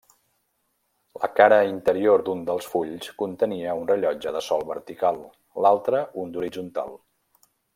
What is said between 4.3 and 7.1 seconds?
de sol vertical, l'altre un d'horitzontal.